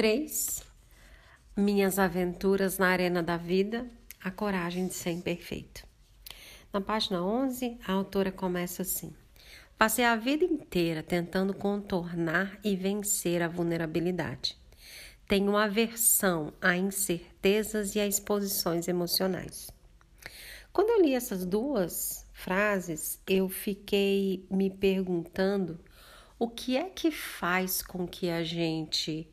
3. 0.00 0.64
Minhas 1.54 1.98
aventuras 1.98 2.78
na 2.78 2.88
arena 2.88 3.22
da 3.22 3.36
vida, 3.36 3.86
a 4.24 4.30
coragem 4.30 4.86
de 4.86 4.94
ser 4.94 5.10
imperfeito. 5.10 5.86
Na 6.72 6.80
página 6.80 7.22
11, 7.22 7.76
a 7.86 7.92
autora 7.92 8.32
começa 8.32 8.80
assim: 8.80 9.12
Passei 9.76 10.06
a 10.06 10.16
vida 10.16 10.42
inteira 10.42 11.02
tentando 11.02 11.52
contornar 11.52 12.58
e 12.64 12.74
vencer 12.74 13.42
a 13.42 13.48
vulnerabilidade. 13.48 14.56
Tenho 15.28 15.54
aversão 15.54 16.50
a 16.62 16.74
incertezas 16.74 17.94
e 17.94 18.00
a 18.00 18.06
exposições 18.06 18.88
emocionais. 18.88 19.70
Quando 20.72 20.88
eu 20.88 21.02
li 21.02 21.14
essas 21.14 21.44
duas 21.44 22.26
frases, 22.32 23.20
eu 23.28 23.50
fiquei 23.50 24.46
me 24.50 24.70
perguntando 24.70 25.78
o 26.38 26.48
que 26.48 26.74
é 26.74 26.88
que 26.88 27.10
faz 27.10 27.82
com 27.82 28.08
que 28.08 28.30
a 28.30 28.42
gente 28.42 29.28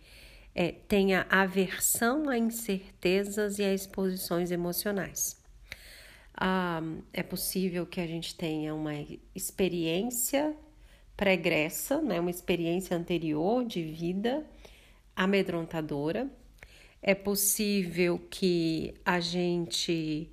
é, 0.58 0.72
tenha 0.72 1.28
aversão 1.30 2.28
a 2.28 2.38
incertezas 2.38 3.60
e 3.60 3.64
a 3.64 3.72
exposições 3.72 4.50
emocionais. 4.50 5.40
Ah, 6.36 6.82
é 7.14 7.22
possível 7.22 7.86
que 7.86 8.02
a 8.02 8.08
gente 8.08 8.36
tenha 8.36 8.74
uma 8.74 8.94
experiência 9.36 10.56
pregressa, 11.16 12.02
né, 12.02 12.20
uma 12.20 12.32
experiência 12.32 12.98
anterior 12.98 13.64
de 13.64 13.84
vida 13.84 14.44
amedrontadora. 15.16 16.28
É 17.04 17.14
possível 17.14 18.20
que 18.30 18.96
a 19.06 19.20
gente 19.20 20.32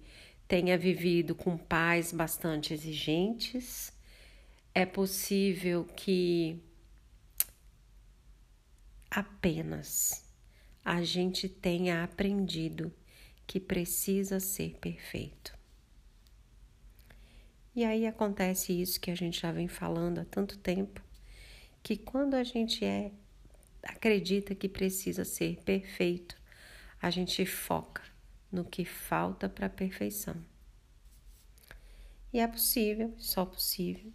tenha 0.48 0.78
vivido 0.78 1.34
com 1.34 1.59
pais 1.59 2.12
bastante 2.12 2.72
exigentes 2.72 3.92
é 4.75 4.84
possível 4.84 5.86
que 5.97 6.61
apenas 9.15 10.25
a 10.84 11.03
gente 11.03 11.48
tenha 11.48 12.03
aprendido 12.03 12.93
que 13.47 13.61
precisa 13.61 14.41
ser 14.41 14.77
perfeito. 14.81 15.56
E 17.77 17.84
aí 17.84 18.06
acontece 18.06 18.73
isso 18.73 19.01
que 19.01 19.11
a 19.11 19.15
gente 19.15 19.41
já 19.41 19.53
vem 19.53 19.69
falando 19.69 20.19
há 20.19 20.25
tanto 20.25 20.59
tempo, 20.59 21.01
que 21.83 21.97
quando 21.97 22.34
a 22.34 22.43
gente 22.43 22.84
é 22.84 23.12
acredita 23.83 24.55
que 24.55 24.69
precisa 24.69 25.25
ser 25.25 25.62
perfeito, 25.62 26.37
a 27.01 27.11
gente 27.11 27.45
foca 27.45 28.03
no 28.51 28.65
que 28.65 28.84
falta 28.84 29.49
para 29.49 29.67
a 29.67 29.71
perfeição. 29.71 30.37
E 32.33 32.41
é 32.41 32.49
possível, 32.49 33.15
só 33.19 33.45
possível, 33.45 34.12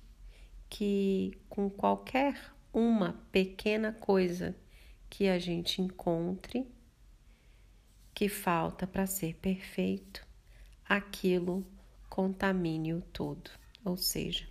que 0.69 1.39
com 1.47 1.69
qualquer 1.69 2.51
uma 2.73 3.13
pequena 3.31 3.93
coisa 3.93 4.55
que 5.09 5.27
a 5.27 5.39
gente 5.39 5.81
encontre 5.81 6.67
que 8.13 8.27
falta 8.27 8.85
para 8.85 9.07
ser 9.07 9.35
perfeito, 9.35 10.25
aquilo 10.87 11.65
contamine 12.09 12.93
o 12.93 13.01
todo. 13.01 13.49
Ou 13.85 13.95
seja, 13.95 14.47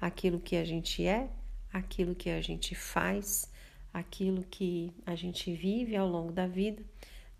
aquilo 0.00 0.38
que 0.38 0.56
a 0.56 0.64
gente 0.64 1.06
é, 1.06 1.30
aquilo 1.72 2.14
que 2.14 2.30
a 2.30 2.40
gente 2.40 2.74
faz, 2.74 3.50
aquilo 3.92 4.44
que 4.44 4.92
a 5.06 5.14
gente 5.14 5.52
vive 5.52 5.96
ao 5.96 6.08
longo 6.08 6.32
da 6.32 6.46
vida, 6.46 6.82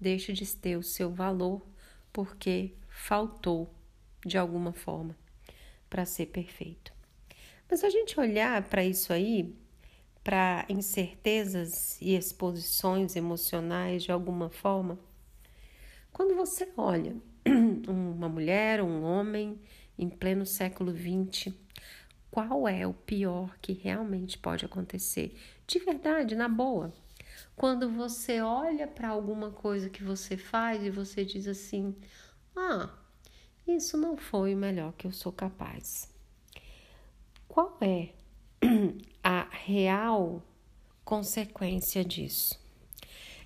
deixa 0.01 0.33
de 0.33 0.47
ter 0.57 0.77
o 0.77 0.83
seu 0.83 1.13
valor 1.13 1.61
porque 2.13 2.73
faltou 2.89 3.73
de 4.25 4.39
alguma 4.39 4.73
forma 4.73 5.17
para 5.89 6.05
ser 6.05 6.27
perfeito. 6.27 6.93
Mas 7.71 7.85
a 7.85 7.91
gente 7.91 8.19
olhar 8.19 8.63
para 8.65 8.85
isso 8.85 9.13
aí, 9.13 9.55
para 10.23 10.65
incertezas 10.69 12.01
e 12.01 12.15
exposições 12.15 13.17
emocionais 13.17 14.03
de 14.03 14.13
alguma 14.13 14.51
forma, 14.51 14.99
quando 16.13 16.35
você 16.35 16.69
olha 16.77 17.17
uma 17.89 18.29
mulher, 18.29 18.83
um 18.83 19.03
homem 19.03 19.61
em 19.99 20.09
pleno 20.09 20.45
século 20.45 20.93
XX, 20.93 21.55
qual 22.31 22.69
é 22.69 22.87
o 22.87 22.95
pior 22.95 23.57
que 23.61 23.73
realmente 23.73 24.39
pode 24.39 24.65
acontecer? 24.65 25.37
De 25.67 25.79
verdade, 25.79 26.35
na 26.35 26.49
boa. 26.49 26.93
Quando 27.57 27.91
você 27.91 28.41
olha 28.41 28.87
para 28.87 29.09
alguma 29.09 29.51
coisa 29.51 29.91
que 29.91 30.03
você 30.03 30.37
faz 30.37 30.83
e 30.85 30.91
você 30.91 31.25
diz 31.25 31.47
assim: 31.47 31.95
ah, 32.57 32.91
isso 33.67 33.97
não 33.97 34.17
foi 34.17 34.55
o 34.55 34.59
melhor 34.59 34.93
que 34.93 35.07
eu 35.07 35.13
sou 35.13 35.33
capaz 35.33 36.11
qual 37.51 37.77
é 37.81 38.11
a 39.23 39.47
real 39.51 40.43
consequência 41.05 42.05
disso? 42.05 42.59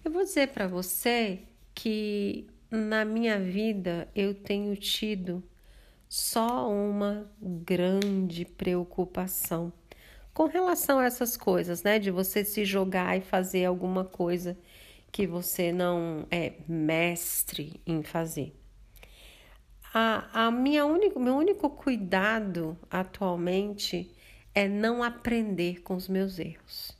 Eu 0.05 0.11
vou 0.11 0.23
dizer 0.23 0.49
para 0.49 0.67
você 0.67 1.41
que 1.75 2.47
na 2.71 3.05
minha 3.05 3.39
vida 3.39 4.09
eu 4.15 4.35
tenho 4.35 4.77
tido 4.77 5.43
só 6.09 6.71
uma 6.71 7.31
grande 7.41 8.45
preocupação 8.45 9.73
com 10.33 10.47
relação 10.47 10.99
a 10.99 11.05
essas 11.05 11.37
coisas, 11.37 11.83
né? 11.83 11.99
De 11.99 12.11
você 12.11 12.45
se 12.45 12.65
jogar 12.65 13.17
e 13.17 13.21
fazer 13.21 13.65
alguma 13.65 14.05
coisa 14.05 14.59
que 15.11 15.27
você 15.27 15.73
não 15.73 16.27
é 16.31 16.55
mestre 16.69 17.81
em 17.87 18.03
fazer. 18.03 18.53
A, 19.93 20.47
a 20.47 20.51
minha 20.51 20.85
único, 20.85 21.21
meu 21.21 21.37
único 21.37 21.71
cuidado 21.71 22.77
atualmente 22.91 24.14
é 24.55 24.69
não 24.69 25.03
aprender 25.03 25.83
com 25.83 25.95
os 25.95 26.09
meus 26.09 26.39
erros. 26.39 26.97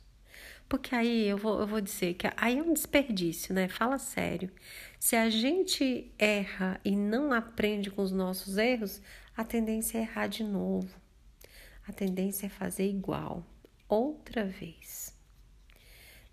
Porque 0.67 0.95
aí 0.95 1.27
eu 1.27 1.37
vou, 1.37 1.59
eu 1.59 1.67
vou 1.67 1.79
dizer 1.79 2.15
que 2.15 2.27
aí 2.35 2.57
é 2.57 2.61
um 2.61 2.73
desperdício, 2.73 3.53
né? 3.53 3.67
Fala 3.67 3.97
sério. 3.97 4.51
Se 4.99 5.15
a 5.15 5.29
gente 5.29 6.11
erra 6.17 6.79
e 6.83 6.95
não 6.95 7.31
aprende 7.31 7.91
com 7.91 8.01
os 8.01 8.11
nossos 8.11 8.57
erros, 8.57 9.01
a 9.37 9.43
tendência 9.43 9.99
é 9.99 10.01
errar 10.01 10.27
de 10.27 10.43
novo. 10.43 10.89
A 11.87 11.93
tendência 11.93 12.47
é 12.47 12.49
fazer 12.49 12.89
igual, 12.89 13.45
outra 13.87 14.45
vez. 14.45 15.15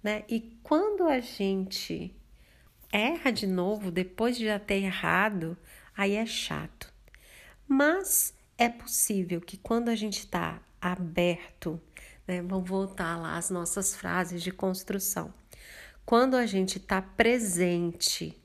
Né? 0.02 0.24
E 0.28 0.58
quando 0.62 1.04
a 1.04 1.20
gente 1.20 2.14
erra 2.90 3.30
de 3.30 3.46
novo, 3.46 3.90
depois 3.90 4.36
de 4.36 4.46
já 4.46 4.58
ter 4.58 4.82
errado, 4.82 5.56
aí 5.94 6.14
é 6.14 6.24
chato. 6.24 6.92
Mas 7.68 8.34
é 8.56 8.68
possível 8.68 9.40
que 9.40 9.56
quando 9.58 9.90
a 9.90 9.94
gente 9.94 10.20
está 10.20 10.60
aberto, 10.82 11.80
né, 12.26 12.42
vamos 12.42 12.68
voltar 12.68 13.16
lá 13.16 13.36
às 13.36 13.48
nossas 13.48 13.94
frases 13.94 14.42
de 14.42 14.50
construção. 14.50 15.32
Quando 16.04 16.34
a 16.34 16.44
gente 16.44 16.78
está 16.78 17.00
presente, 17.00 18.36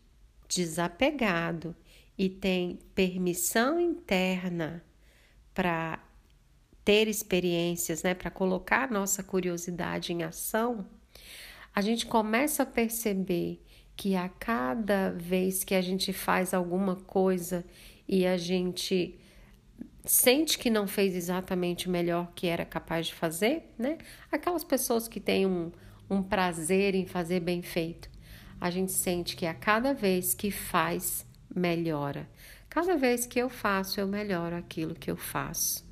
desapegado 0.48 1.76
e 2.16 2.30
tem 2.30 2.78
permissão 2.94 3.80
interna 3.80 4.84
para 5.54 6.00
ter 6.86 7.08
experiências, 7.08 8.04
né, 8.04 8.14
para 8.14 8.30
colocar 8.30 8.92
nossa 8.92 9.24
curiosidade 9.24 10.14
em 10.14 10.24
ação, 10.24 10.86
a 11.74 11.82
gente 11.82 12.06
começa 12.06 12.64
a 12.64 12.66
perceber 12.66 13.62
que 13.96 14.16
a 14.16 14.30
cada 14.30 15.10
vez 15.10 15.64
que 15.64 15.74
a 15.74 15.82
gente 15.82 16.14
faz 16.14 16.54
alguma 16.54 16.96
coisa 16.96 17.66
e 18.08 18.26
a 18.26 18.38
gente 18.38 19.20
sente 20.08 20.58
que 20.58 20.70
não 20.70 20.88
fez 20.88 21.16
exatamente 21.16 21.88
o 21.88 21.92
melhor 21.92 22.32
que 22.34 22.48
era 22.48 22.66
capaz 22.66 23.08
de 23.08 23.14
fazer, 23.14 23.74
né? 23.78 23.98
Aquelas 24.32 24.64
pessoas 24.64 25.08
que 25.08 25.20
têm 25.20 25.46
um, 25.46 25.72
um 26.10 26.24
prazer 26.24 26.96
em 26.96 27.06
fazer 27.06 27.40
bem 27.40 27.62
feito. 27.62 28.10
A 28.60 28.70
gente 28.70 28.92
sente 28.92 29.36
que 29.36 29.46
a 29.46 29.54
cada 29.54 29.94
vez 29.94 30.34
que 30.34 30.50
faz, 30.50 31.26
melhora. 31.54 32.28
Cada 32.70 32.96
vez 32.96 33.26
que 33.26 33.40
eu 33.40 33.50
faço, 33.50 34.00
eu 34.00 34.08
melhoro 34.08 34.56
aquilo 34.56 34.96
que 34.96 35.10
eu 35.10 35.18
faço, 35.18 35.86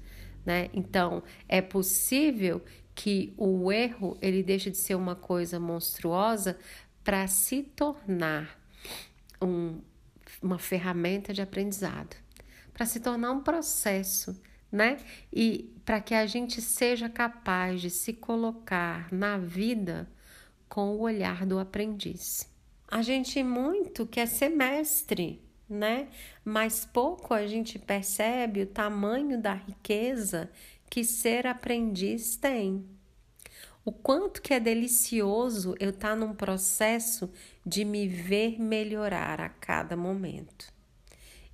né? 0.45 0.69
Então, 0.73 1.23
é 1.47 1.61
possível 1.61 2.63
que 2.93 3.33
o 3.37 3.71
erro 3.71 4.17
ele 4.21 4.41
deixe 4.41 4.71
de 4.71 4.77
ser 4.77 4.95
uma 4.95 5.15
coisa 5.15 5.59
monstruosa 5.59 6.57
para 7.03 7.27
se 7.27 7.63
tornar 7.63 8.59
um, 9.41 9.79
uma 10.41 10.57
ferramenta 10.57 11.33
de 11.33 11.41
aprendizado, 11.41 12.15
para 12.75 12.85
se 12.85 12.99
tornar 12.99 13.31
um 13.31 13.41
processo, 13.41 14.39
né? 14.69 14.97
E 15.31 15.73
para 15.85 16.01
que 16.01 16.13
a 16.13 16.25
gente 16.25 16.61
seja 16.61 17.07
capaz 17.07 17.79
de 17.79 17.89
se 17.89 18.11
colocar 18.11 19.11
na 19.11 19.37
vida 19.37 20.07
com 20.67 20.89
o 20.89 20.99
olhar 20.99 21.45
do 21.45 21.57
aprendiz. 21.57 22.51
A 22.87 23.01
gente 23.01 23.41
muito 23.41 24.05
quer 24.05 24.27
ser 24.27 24.49
mestre, 24.49 25.41
né? 25.69 26.09
Mas 26.43 26.85
pouco 26.85 27.33
a 27.33 27.47
gente 27.47 27.79
percebe 27.79 28.63
o 28.63 28.67
tamanho 28.67 29.41
da 29.41 29.53
riqueza 29.53 30.51
que 30.89 31.05
ser 31.05 31.47
aprendiz 31.47 32.35
tem 32.35 32.85
o 33.85 33.91
quanto 33.91 34.41
que 34.41 34.53
é 34.53 34.59
delicioso 34.59 35.75
eu 35.79 35.91
estar 35.91 36.09
tá 36.09 36.15
num 36.15 36.33
processo 36.33 37.31
de 37.63 37.85
me 37.85 38.07
ver 38.07 38.59
melhorar 38.59 39.39
a 39.39 39.47
cada 39.47 39.95
momento. 39.95 40.74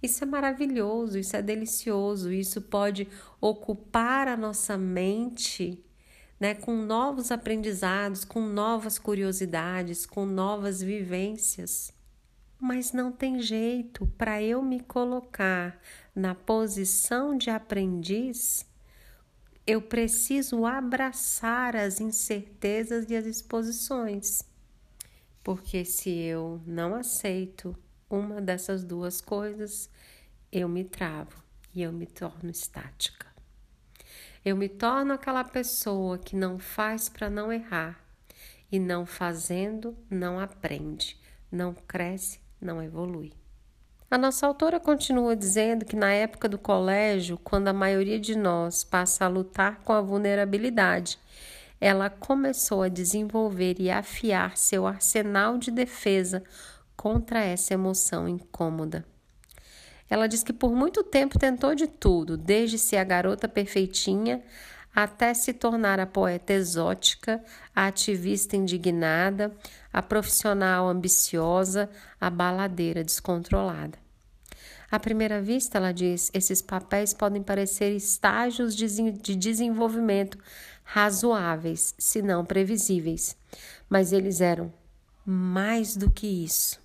Isso 0.02 0.24
é 0.24 0.28
maravilhoso, 0.28 1.20
isso 1.20 1.36
é 1.36 1.42
delicioso, 1.42 2.32
isso 2.32 2.62
pode 2.62 3.08
ocupar 3.40 4.28
a 4.28 4.36
nossa 4.36 4.78
mente 4.78 5.84
né, 6.42 6.56
com 6.56 6.76
novos 6.76 7.32
aprendizados, 7.32 8.26
com 8.26 8.42
novas 8.42 8.98
curiosidades, 8.98 10.08
com 10.08 10.26
novas 10.26 10.82
vivências. 10.82 11.94
Mas 12.60 12.92
não 12.92 13.12
tem 13.12 13.40
jeito 13.40 14.08
para 14.18 14.42
eu 14.42 14.64
me 14.64 14.80
colocar 14.80 15.80
na 16.16 16.34
posição 16.34 17.38
de 17.38 17.52
aprendiz, 17.52 18.66
eu 19.68 19.84
preciso 19.84 20.66
abraçar 20.66 21.76
as 21.76 22.02
incertezas 22.02 23.08
e 23.12 23.16
as 23.16 23.28
exposições. 23.28 24.44
Porque 25.44 25.86
se 25.86 26.10
eu 26.10 26.60
não 26.66 26.96
aceito 26.96 27.76
uma 28.18 28.42
dessas 28.42 28.84
duas 28.84 29.22
coisas, 29.22 29.90
eu 30.52 30.68
me 30.68 30.84
travo 30.84 31.44
e 31.74 31.82
eu 31.82 31.92
me 31.92 32.06
torno 32.06 32.50
estática. 32.50 33.28
Eu 34.44 34.56
me 34.58 34.68
torno 34.68 35.14
aquela 35.14 35.44
pessoa 35.44 36.18
que 36.18 36.36
não 36.36 36.58
faz 36.58 37.08
para 37.08 37.30
não 37.30 37.54
errar 37.54 38.00
e 38.72 38.80
não 38.80 39.06
fazendo 39.06 39.96
não 40.10 40.40
aprende, 40.40 41.18
não 41.52 41.74
cresce, 41.74 42.40
não 42.60 42.82
evolui. 42.82 43.34
A 44.10 44.18
nossa 44.18 44.46
autora 44.46 44.80
continua 44.80 45.36
dizendo 45.36 45.86
que 45.86 45.96
na 45.96 46.12
época 46.12 46.50
do 46.50 46.58
colégio, 46.58 47.38
quando 47.38 47.70
a 47.70 47.74
maioria 47.74 48.20
de 48.20 48.36
nós 48.36 48.84
passa 48.84 49.24
a 49.24 49.30
lutar 49.30 49.80
com 49.86 49.94
a 49.94 50.02
vulnerabilidade, 50.02 51.18
ela 51.80 52.10
começou 52.10 52.84
a 52.84 52.90
desenvolver 52.90 53.78
e 53.80 53.90
afiar 53.90 54.58
seu 54.58 54.86
arsenal 54.86 55.58
de 55.58 55.72
defesa 55.72 56.44
contra 57.02 57.44
essa 57.44 57.74
emoção 57.74 58.30
incômoda. 58.30 59.04
Ela 60.08 60.28
diz 60.28 60.44
que 60.44 60.54
por 60.54 60.72
muito 60.76 61.04
tempo 61.04 61.40
tentou 61.40 61.74
de 61.74 61.88
tudo, 61.88 62.38
desde 62.38 62.78
ser 62.78 62.98
a 62.98 63.04
garota 63.04 63.48
perfeitinha 63.48 64.44
até 64.94 65.34
se 65.34 65.52
tornar 65.52 66.00
a 66.00 66.06
poeta 66.06 66.54
exótica, 66.54 67.44
a 67.76 67.88
ativista 67.88 68.56
indignada, 68.56 69.52
a 69.92 70.00
profissional 70.00 70.88
ambiciosa, 70.88 71.90
a 72.20 72.30
baladeira 72.30 73.04
descontrolada. 73.04 73.98
À 74.92 75.00
primeira 75.00 75.42
vista, 75.42 75.80
ela 75.80 75.92
diz, 75.92 76.30
esses 76.36 76.62
papéis 76.62 77.16
podem 77.16 77.42
parecer 77.42 77.96
estágios 77.96 78.76
de 78.76 79.36
desenvolvimento 79.36 80.38
razoáveis, 80.84 81.96
se 81.98 82.22
não 82.22 82.46
previsíveis, 82.46 83.36
mas 83.90 84.14
eles 84.14 84.40
eram 84.40 84.72
mais 85.26 85.96
do 85.96 86.12
que 86.12 86.28
isso. 86.28 86.81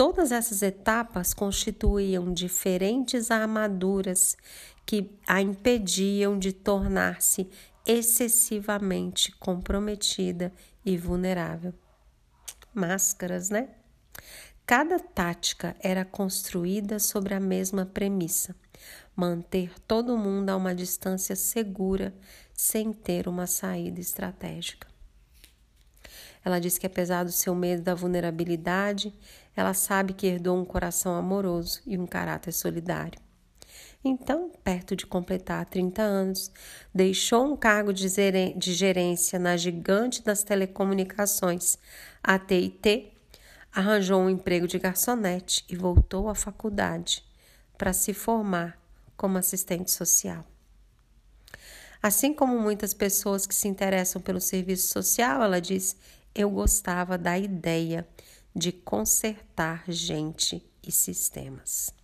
Todas 0.00 0.32
essas 0.32 0.62
etapas 0.62 1.34
constituíam 1.34 2.32
diferentes 2.32 3.30
armaduras 3.30 4.34
que 4.86 5.10
a 5.26 5.42
impediam 5.42 6.38
de 6.38 6.54
tornar-se 6.54 7.46
excessivamente 7.84 9.30
comprometida 9.32 10.54
e 10.86 10.96
vulnerável. 10.96 11.74
Máscaras, 12.72 13.50
né? 13.50 13.68
Cada 14.64 14.98
tática 14.98 15.76
era 15.80 16.02
construída 16.02 16.98
sobre 16.98 17.34
a 17.34 17.40
mesma 17.40 17.84
premissa: 17.84 18.56
manter 19.14 19.78
todo 19.80 20.16
mundo 20.16 20.48
a 20.48 20.56
uma 20.56 20.74
distância 20.74 21.36
segura 21.36 22.14
sem 22.54 22.90
ter 22.90 23.28
uma 23.28 23.46
saída 23.46 24.00
estratégica. 24.00 24.89
Ela 26.44 26.58
diz 26.58 26.78
que, 26.78 26.86
apesar 26.86 27.24
do 27.24 27.32
seu 27.32 27.54
medo 27.54 27.82
da 27.82 27.94
vulnerabilidade, 27.94 29.12
ela 29.54 29.74
sabe 29.74 30.14
que 30.14 30.26
herdou 30.26 30.56
um 30.56 30.64
coração 30.64 31.14
amoroso 31.14 31.80
e 31.86 31.98
um 31.98 32.06
caráter 32.06 32.52
solidário. 32.52 33.20
Então, 34.02 34.50
perto 34.64 34.96
de 34.96 35.06
completar 35.06 35.66
30 35.66 36.00
anos, 36.00 36.50
deixou 36.94 37.44
um 37.44 37.56
cargo 37.56 37.92
de 37.92 38.08
gerência 38.72 39.38
na 39.38 39.56
gigante 39.58 40.22
das 40.22 40.42
telecomunicações, 40.42 41.76
a 42.22 42.38
TIT, 42.38 43.12
arranjou 43.70 44.22
um 44.22 44.30
emprego 44.30 44.66
de 44.66 44.78
garçonete 44.78 45.64
e 45.68 45.76
voltou 45.76 46.28
à 46.28 46.34
faculdade 46.34 47.22
para 47.76 47.92
se 47.92 48.14
formar 48.14 48.78
como 49.16 49.36
assistente 49.36 49.90
social. 49.90 50.44
Assim 52.02 52.32
como 52.32 52.58
muitas 52.58 52.94
pessoas 52.94 53.44
que 53.44 53.54
se 53.54 53.68
interessam 53.68 54.22
pelo 54.22 54.40
serviço 54.40 54.88
social, 54.88 55.42
ela 55.42 55.60
diz: 55.60 55.94
eu 56.34 56.50
gostava 56.50 57.18
da 57.18 57.38
ideia 57.38 58.06
de 58.54 58.72
consertar 58.72 59.84
gente 59.88 60.64
e 60.82 60.90
sistemas. 60.90 61.94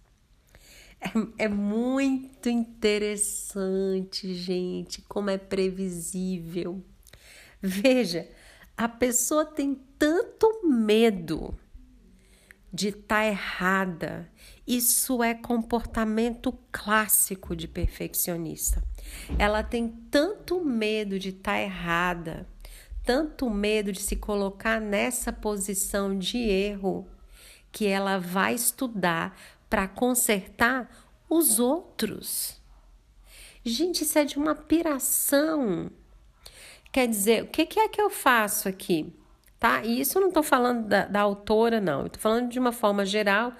É, 1.00 1.44
é, 1.44 1.48
muito 1.48 2.48
interessante, 2.48 4.34
gente, 4.34 5.02
como 5.02 5.30
é 5.30 5.38
previsível. 5.38 6.82
Veja, 7.60 8.28
a 8.76 8.88
pessoa 8.88 9.44
tem 9.44 9.74
tanto 9.98 10.62
medo 10.64 11.54
de 12.72 12.88
estar 12.88 13.22
tá 13.22 13.26
errada. 13.26 14.30
Isso 14.66 15.22
é 15.22 15.34
comportamento 15.34 16.52
clássico 16.70 17.54
de 17.56 17.68
perfeccionista. 17.68 18.82
Ela 19.38 19.62
tem 19.62 19.88
tanto 20.10 20.64
medo 20.64 21.18
de 21.18 21.30
estar 21.30 21.52
tá 21.52 21.60
errada 21.60 22.46
tanto 23.06 23.48
medo 23.48 23.92
de 23.92 24.00
se 24.00 24.16
colocar 24.16 24.80
nessa 24.80 25.32
posição 25.32 26.18
de 26.18 26.38
erro 26.38 27.06
que 27.70 27.86
ela 27.86 28.18
vai 28.18 28.54
estudar 28.54 29.38
para 29.70 29.86
consertar 29.86 30.90
os 31.30 31.60
outros. 31.60 32.60
Gente, 33.64 34.02
isso 34.02 34.18
é 34.18 34.24
de 34.24 34.36
uma 34.36 34.56
piração. 34.56 35.88
Quer 36.90 37.06
dizer, 37.06 37.44
o 37.44 37.46
que, 37.46 37.64
que 37.64 37.78
é 37.78 37.88
que 37.88 38.00
eu 38.00 38.10
faço 38.10 38.68
aqui? 38.68 39.12
Tá? 39.58 39.84
E 39.84 40.00
isso 40.00 40.18
eu 40.18 40.22
não 40.22 40.28
estou 40.28 40.42
falando 40.42 40.88
da, 40.88 41.06
da 41.06 41.20
autora, 41.20 41.80
não. 41.80 42.06
Estou 42.06 42.20
falando 42.20 42.50
de 42.50 42.58
uma 42.58 42.72
forma 42.72 43.06
geral 43.06 43.52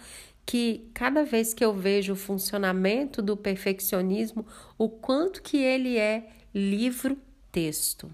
que 0.45 0.91
cada 0.93 1.25
vez 1.25 1.55
que 1.55 1.65
eu 1.65 1.73
vejo 1.73 2.15
o 2.15 2.17
funcionamento 2.17 3.23
do 3.23 3.37
perfeccionismo, 3.37 4.45
o 4.77 4.89
quanto 4.89 5.41
que 5.43 5.57
ele 5.57 5.97
é 5.97 6.29
livro-texto 6.53 8.13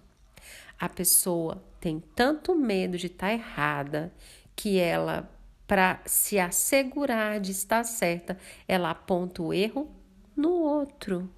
a 0.83 0.89
pessoa 0.89 1.63
tem 1.79 2.01
tanto 2.01 2.57
medo 2.57 2.99
de 2.99 3.07
estar 3.07 3.29
tá 3.29 3.33
errada 3.33 4.13
que 4.57 4.81
ela, 4.81 5.31
para 5.65 6.03
se 6.05 6.41
assegurar 6.41 7.39
de 7.39 7.53
estar 7.53 7.85
certa, 7.85 8.37
ela 8.67 8.91
aponta 8.91 9.45
o 9.45 9.55
erro 9.55 9.89
no 10.35 10.51
outro. 10.51 11.31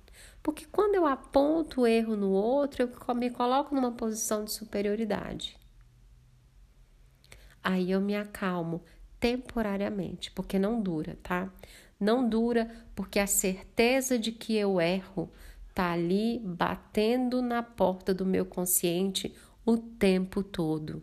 Porque 0.42 0.64
quando 0.64 0.94
eu 0.94 1.04
aponto 1.04 1.82
o 1.82 1.86
erro 1.86 2.16
no 2.16 2.30
outro, 2.30 2.84
eu 2.84 3.14
me 3.14 3.28
coloco 3.28 3.74
numa 3.74 3.92
posição 3.92 4.46
de 4.46 4.50
superioridade. 4.50 5.58
Aí 7.62 7.90
eu 7.90 8.00
me 8.00 8.16
acalmo 8.16 8.82
temporariamente, 9.20 10.30
porque 10.30 10.58
não 10.58 10.80
dura, 10.80 11.18
tá? 11.22 11.52
Não 12.00 12.26
dura 12.26 12.70
porque 12.94 13.18
a 13.18 13.26
certeza 13.26 14.18
de 14.18 14.32
que 14.32 14.56
eu 14.56 14.80
erro 14.80 15.30
tá 15.74 15.92
ali 15.92 16.38
batendo 16.38 17.42
na 17.42 17.62
porta 17.62 18.14
do 18.14 18.24
meu 18.24 18.46
consciente 18.46 19.34
o 19.66 19.76
tempo 19.76 20.42
todo, 20.42 21.02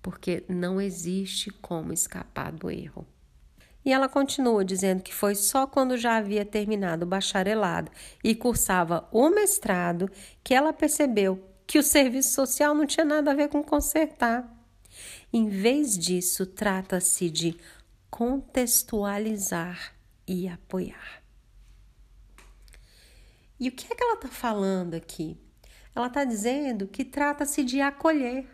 porque 0.00 0.44
não 0.48 0.80
existe 0.80 1.50
como 1.50 1.92
escapar 1.92 2.50
do 2.52 2.70
erro. 2.70 3.06
E 3.84 3.92
ela 3.92 4.08
continua 4.08 4.64
dizendo 4.64 5.02
que 5.02 5.12
foi 5.14 5.34
só 5.34 5.66
quando 5.66 5.96
já 5.96 6.16
havia 6.16 6.44
terminado 6.44 7.04
o 7.04 7.08
bacharelado 7.08 7.90
e 8.22 8.34
cursava 8.34 9.08
o 9.10 9.28
mestrado 9.30 10.10
que 10.44 10.54
ela 10.54 10.72
percebeu 10.72 11.42
que 11.66 11.78
o 11.78 11.82
serviço 11.82 12.34
social 12.34 12.74
não 12.74 12.86
tinha 12.86 13.04
nada 13.04 13.30
a 13.30 13.34
ver 13.34 13.48
com 13.48 13.62
consertar. 13.62 14.48
Em 15.32 15.48
vez 15.48 15.96
disso, 15.96 16.44
trata-se 16.44 17.30
de 17.30 17.56
contextualizar 18.10 19.94
e 20.26 20.48
apoiar. 20.48 21.19
E 23.60 23.68
o 23.68 23.72
que 23.72 23.92
é 23.92 23.94
que 23.94 24.02
ela 24.02 24.14
está 24.14 24.28
falando 24.28 24.94
aqui? 24.94 25.36
Ela 25.94 26.06
está 26.06 26.24
dizendo 26.24 26.88
que 26.88 27.04
trata-se 27.04 27.62
de 27.62 27.78
acolher, 27.78 28.46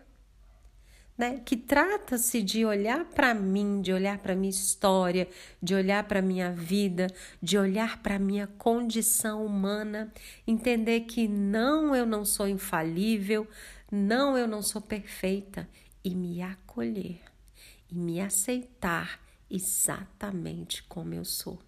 né? 1.17 1.41
que 1.45 1.57
trata-se 1.57 2.43
de 2.43 2.65
olhar 2.65 3.05
para 3.05 3.33
mim, 3.33 3.81
de 3.81 3.93
olhar 3.93 4.19
para 4.19 4.35
minha 4.35 4.51
história, 4.51 5.29
de 5.63 5.77
olhar 5.77 6.03
para 6.05 6.21
minha 6.21 6.51
vida, 6.51 7.07
de 7.41 7.57
olhar 7.57 8.03
para 8.03 8.19
minha 8.19 8.49
condição 8.49 9.47
humana, 9.47 10.13
entender 10.45 11.03
que 11.03 11.29
não 11.29 11.95
eu 11.95 12.05
não 12.05 12.25
sou 12.25 12.49
infalível, 12.49 13.47
não 13.93 14.37
eu 14.37 14.49
não 14.49 14.61
sou 14.61 14.83
perfeita 14.83 15.69
e 16.03 16.17
me 16.17 16.43
acolher 16.43 17.21
e 17.89 17.95
me 17.95 18.21
aceitar 18.21 19.21
exatamente 19.49 20.83
como 20.83 21.15
eu 21.15 21.25
sou. 21.25 21.66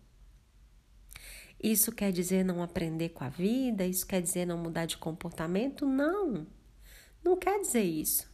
Isso 1.62 1.93
quer 1.93 2.12
dizer 2.12 2.45
não 2.45 2.62
aprender 2.62 3.11
com 3.11 3.25
a 3.25 3.29
vida? 3.29 3.85
Isso 3.85 4.07
quer 4.07 4.23
dizer 4.23 4.47
não 4.47 4.59
mudar 4.59 4.87
de 4.87 4.97
comportamento? 4.97 5.87
Não, 5.87 6.47
não 7.25 7.37
quer 7.37 7.61
dizer 7.61 7.83
isso. 7.83 8.29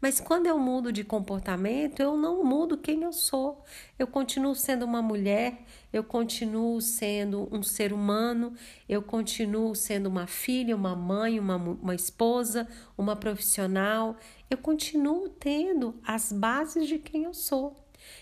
Mas 0.00 0.18
quando 0.18 0.46
eu 0.46 0.58
mudo 0.58 0.90
de 0.90 1.04
comportamento, 1.04 2.00
eu 2.00 2.16
não 2.16 2.42
mudo 2.42 2.78
quem 2.78 3.02
eu 3.02 3.12
sou. 3.12 3.62
Eu 3.98 4.06
continuo 4.06 4.54
sendo 4.54 4.84
uma 4.84 5.02
mulher, 5.02 5.62
eu 5.92 6.02
continuo 6.02 6.80
sendo 6.80 7.48
um 7.52 7.62
ser 7.62 7.92
humano, 7.92 8.54
eu 8.88 9.02
continuo 9.02 9.74
sendo 9.74 10.06
uma 10.06 10.26
filha, 10.26 10.74
uma 10.74 10.96
mãe, 10.96 11.38
uma, 11.38 11.56
uma 11.56 11.94
esposa, 11.94 12.66
uma 12.96 13.14
profissional. 13.14 14.16
Eu 14.48 14.58
continuo 14.58 15.28
tendo 15.28 15.94
as 16.02 16.32
bases 16.32 16.88
de 16.88 16.98
quem 16.98 17.24
eu 17.24 17.34
sou. 17.34 17.76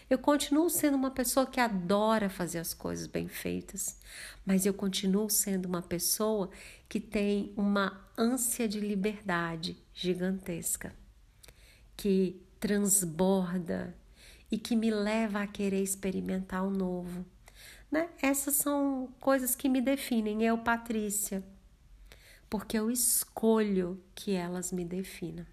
Eu 0.08 0.18
continuo 0.18 0.68
sendo 0.70 0.96
uma 0.96 1.10
pessoa 1.10 1.46
que 1.46 1.60
adora 1.60 2.28
fazer 2.28 2.58
as 2.58 2.72
coisas 2.72 3.06
bem 3.06 3.28
feitas, 3.28 3.98
mas 4.44 4.64
eu 4.64 4.72
continuo 4.72 5.28
sendo 5.28 5.66
uma 5.66 5.82
pessoa 5.82 6.50
que 6.88 6.98
tem 6.98 7.52
uma 7.56 8.06
ânsia 8.16 8.68
de 8.68 8.80
liberdade 8.80 9.76
gigantesca, 9.92 10.94
que 11.96 12.40
transborda 12.58 13.94
e 14.50 14.58
que 14.58 14.74
me 14.74 14.90
leva 14.90 15.42
a 15.42 15.46
querer 15.46 15.82
experimentar 15.82 16.64
o 16.64 16.70
novo. 16.70 17.24
Né? 17.90 18.08
Essas 18.20 18.56
são 18.56 19.08
coisas 19.20 19.54
que 19.54 19.68
me 19.68 19.80
definem, 19.80 20.42
eu, 20.42 20.58
Patrícia, 20.58 21.42
porque 22.48 22.78
eu 22.78 22.90
escolho 22.90 24.02
que 24.14 24.32
elas 24.32 24.72
me 24.72 24.84
definam. 24.84 25.46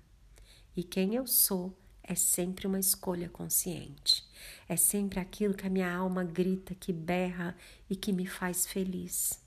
E 0.75 0.83
quem 0.83 1.15
eu 1.15 1.25
sou 1.25 1.75
é 2.07 2.13
sempre 2.13 2.67
uma 2.67 2.79
escolha 2.79 3.27
consciente. 3.27 4.23
É 4.69 4.77
sempre 4.77 5.19
aquilo 5.19 5.55
que 5.55 5.65
a 5.65 5.69
minha 5.69 5.91
alma 5.91 6.23
grita, 6.23 6.75
que 6.75 6.93
berra 6.93 7.55
e 7.89 7.95
que 7.95 8.13
me 8.13 8.27
faz 8.27 8.67
feliz, 8.67 9.41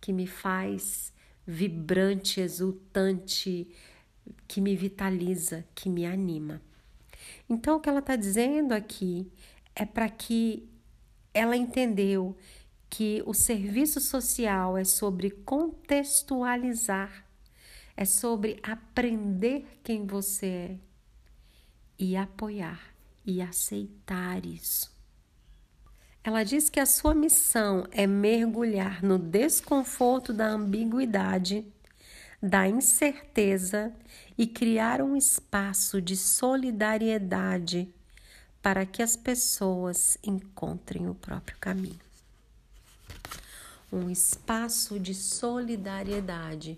que 0.00 0.12
me 0.12 0.26
faz 0.26 1.12
vibrante, 1.46 2.40
exultante, 2.40 3.68
que 4.46 4.60
me 4.60 4.76
vitaliza, 4.76 5.64
que 5.74 5.88
me 5.88 6.04
anima. 6.04 6.60
Então, 7.48 7.76
o 7.76 7.80
que 7.80 7.88
ela 7.88 8.00
está 8.00 8.14
dizendo 8.14 8.72
aqui 8.72 9.30
é 9.74 9.86
para 9.86 10.08
que 10.10 10.68
ela 11.32 11.56
entendeu 11.56 12.36
que 12.90 13.22
o 13.26 13.32
serviço 13.32 14.00
social 14.00 14.76
é 14.76 14.84
sobre 14.84 15.30
contextualizar, 15.30 17.26
é 17.96 18.04
sobre 18.04 18.60
aprender 18.62 19.64
quem 19.82 20.06
você 20.06 20.46
é 20.46 20.78
e 21.98 22.16
apoiar 22.16 22.94
e 23.24 23.42
aceitar 23.42 24.44
isso. 24.44 24.94
Ela 26.22 26.42
diz 26.42 26.68
que 26.68 26.80
a 26.80 26.86
sua 26.86 27.14
missão 27.14 27.86
é 27.92 28.06
mergulhar 28.06 29.02
no 29.02 29.16
desconforto 29.16 30.32
da 30.32 30.48
ambiguidade, 30.48 31.64
da 32.42 32.66
incerteza 32.66 33.92
e 34.36 34.46
criar 34.46 35.00
um 35.00 35.16
espaço 35.16 36.02
de 36.02 36.16
solidariedade 36.16 37.88
para 38.60 38.84
que 38.84 39.02
as 39.02 39.14
pessoas 39.14 40.18
encontrem 40.22 41.08
o 41.08 41.14
próprio 41.14 41.56
caminho. 41.58 42.00
Um 43.92 44.10
espaço 44.10 44.98
de 44.98 45.14
solidariedade 45.14 46.76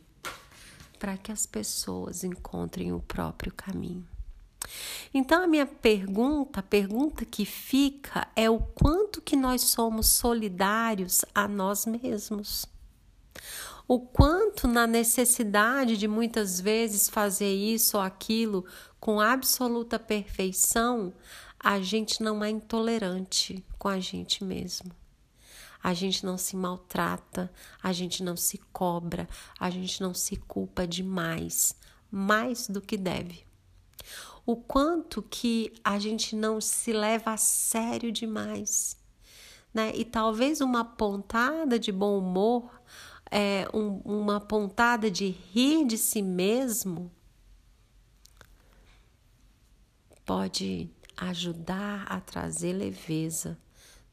para 0.98 1.16
que 1.16 1.32
as 1.32 1.46
pessoas 1.46 2.22
encontrem 2.22 2.92
o 2.92 3.00
próprio 3.00 3.50
caminho. 3.54 4.06
Então 5.12 5.42
a 5.42 5.46
minha 5.46 5.66
pergunta, 5.66 6.60
a 6.60 6.62
pergunta 6.62 7.24
que 7.24 7.44
fica 7.44 8.28
é 8.36 8.48
o 8.50 8.58
quanto 8.58 9.20
que 9.20 9.36
nós 9.36 9.62
somos 9.62 10.08
solidários 10.08 11.24
a 11.34 11.48
nós 11.48 11.86
mesmos. 11.86 12.66
O 13.86 14.00
quanto 14.00 14.68
na 14.68 14.86
necessidade 14.86 15.96
de 15.96 16.06
muitas 16.06 16.60
vezes 16.60 17.08
fazer 17.08 17.54
isso 17.54 17.96
ou 17.96 18.02
aquilo 18.02 18.66
com 19.00 19.18
absoluta 19.18 19.98
perfeição, 19.98 21.14
a 21.58 21.80
gente 21.80 22.22
não 22.22 22.44
é 22.44 22.50
intolerante 22.50 23.64
com 23.78 23.88
a 23.88 23.98
gente 23.98 24.44
mesmo. 24.44 24.92
A 25.82 25.94
gente 25.94 26.26
não 26.26 26.36
se 26.36 26.54
maltrata, 26.54 27.50
a 27.82 27.92
gente 27.92 28.22
não 28.22 28.36
se 28.36 28.58
cobra, 28.72 29.28
a 29.58 29.70
gente 29.70 30.02
não 30.02 30.12
se 30.12 30.36
culpa 30.36 30.86
demais, 30.86 31.74
mais 32.10 32.68
do 32.68 32.82
que 32.82 32.96
deve 32.96 33.48
o 34.48 34.56
quanto 34.56 35.20
que 35.20 35.74
a 35.84 35.98
gente 35.98 36.34
não 36.34 36.58
se 36.58 36.90
leva 36.90 37.32
a 37.32 37.36
sério 37.36 38.10
demais. 38.10 38.96
Né? 39.74 39.92
E 39.94 40.06
talvez 40.06 40.62
uma 40.62 40.82
pontada 40.82 41.78
de 41.78 41.92
bom 41.92 42.16
humor, 42.18 42.80
é, 43.30 43.68
um, 43.74 43.98
uma 43.98 44.40
pontada 44.40 45.10
de 45.10 45.26
rir 45.28 45.86
de 45.86 45.98
si 45.98 46.22
mesmo, 46.22 47.12
pode 50.24 50.88
ajudar 51.14 52.06
a 52.08 52.18
trazer 52.18 52.72
leveza 52.72 53.58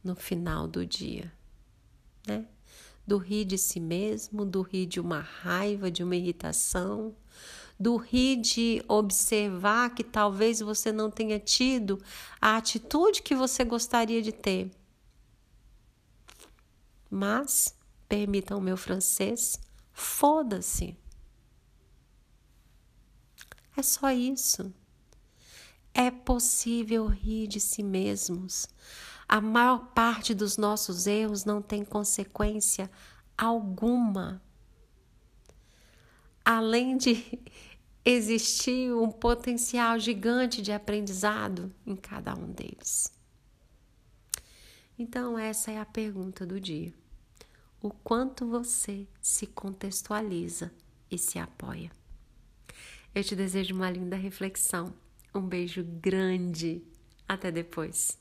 no 0.03 0.17
final 0.17 0.67
do 0.67 0.85
dia, 0.85 1.31
né? 2.27 2.45
Do 3.07 3.17
rir 3.17 3.45
de 3.45 3.57
si 3.57 3.79
mesmo, 3.79 4.45
do 4.45 4.61
rir 4.61 4.85
de 4.85 4.99
uma 4.99 5.21
raiva, 5.21 5.89
de 5.89 6.03
uma 6.03 6.17
irritação, 6.17 7.15
do 7.79 7.97
rir 7.97 8.37
de 8.37 8.83
observar 8.87 9.93
que 9.93 10.03
talvez 10.03 10.59
você 10.59 10.91
não 10.91 11.11
tenha 11.11 11.39
tido 11.39 12.01
a 12.39 12.57
atitude 12.57 13.21
que 13.21 13.35
você 13.35 13.63
gostaria 13.63 14.21
de 14.21 14.31
ter. 14.31 14.71
Mas, 17.09 17.77
permitam 18.07 18.57
o 18.57 18.61
meu 18.61 18.77
francês, 18.77 19.59
foda-se. 19.91 20.97
É 23.77 23.81
só 23.81 24.09
isso. 24.11 24.73
É 25.93 26.09
possível 26.09 27.07
rir 27.07 27.47
de 27.47 27.59
si 27.59 27.83
mesmos. 27.83 28.67
A 29.27 29.41
maior 29.41 29.87
parte 29.93 30.33
dos 30.33 30.57
nossos 30.57 31.07
erros 31.07 31.45
não 31.45 31.61
tem 31.61 31.83
consequência 31.83 32.89
alguma 33.37 34.41
além 36.45 36.95
de 36.95 37.25
existir 38.05 38.93
um 38.93 39.09
potencial 39.09 39.99
gigante 39.99 40.61
de 40.61 40.71
aprendizado 40.71 41.73
em 41.85 41.95
cada 41.95 42.35
um 42.35 42.51
deles. 42.51 43.11
Então, 44.97 45.37
essa 45.37 45.71
é 45.71 45.79
a 45.79 45.85
pergunta 45.85 46.45
do 46.45 46.59
dia. 46.59 46.93
O 47.81 47.89
quanto 47.89 48.47
você 48.47 49.07
se 49.19 49.45
contextualiza 49.47 50.71
e 51.11 51.17
se 51.17 51.37
apoia? 51.37 51.91
Eu 53.13 53.23
te 53.23 53.35
desejo 53.35 53.75
uma 53.75 53.89
linda 53.89 54.15
reflexão. 54.15 54.93
Um 55.33 55.41
beijo 55.41 55.83
grande. 55.83 56.81
Até 57.27 57.51
depois. 57.51 58.17